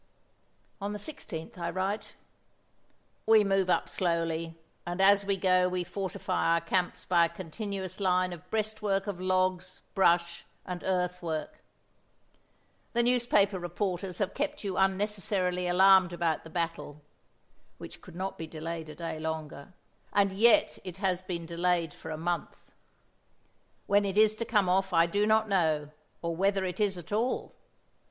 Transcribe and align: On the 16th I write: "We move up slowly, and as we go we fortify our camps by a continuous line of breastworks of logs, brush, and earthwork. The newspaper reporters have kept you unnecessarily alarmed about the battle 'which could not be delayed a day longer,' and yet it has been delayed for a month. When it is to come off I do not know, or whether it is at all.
On 0.81 0.93
the 0.93 0.97
16th 0.97 1.59
I 1.59 1.69
write: 1.69 2.15
"We 3.27 3.43
move 3.43 3.69
up 3.69 3.87
slowly, 3.87 4.57
and 4.83 4.99
as 4.99 5.23
we 5.27 5.37
go 5.37 5.69
we 5.69 5.83
fortify 5.83 6.55
our 6.55 6.61
camps 6.61 7.05
by 7.05 7.25
a 7.25 7.29
continuous 7.29 7.99
line 7.99 8.33
of 8.33 8.49
breastworks 8.49 9.05
of 9.05 9.21
logs, 9.21 9.83
brush, 9.93 10.43
and 10.65 10.83
earthwork. 10.83 11.61
The 12.93 13.03
newspaper 13.03 13.59
reporters 13.59 14.17
have 14.17 14.33
kept 14.33 14.63
you 14.63 14.75
unnecessarily 14.75 15.67
alarmed 15.67 16.13
about 16.13 16.43
the 16.43 16.49
battle 16.49 17.03
'which 17.77 18.01
could 18.01 18.15
not 18.15 18.39
be 18.39 18.47
delayed 18.47 18.89
a 18.89 18.95
day 18.95 19.19
longer,' 19.19 19.71
and 20.11 20.31
yet 20.31 20.79
it 20.83 20.97
has 20.97 21.21
been 21.21 21.45
delayed 21.45 21.93
for 21.93 22.09
a 22.09 22.17
month. 22.17 22.57
When 23.85 24.03
it 24.05 24.17
is 24.17 24.35
to 24.37 24.45
come 24.45 24.67
off 24.67 24.93
I 24.93 25.05
do 25.05 25.27
not 25.27 25.47
know, 25.47 25.91
or 26.23 26.35
whether 26.35 26.65
it 26.65 26.79
is 26.79 26.97
at 26.97 27.11
all. 27.11 27.53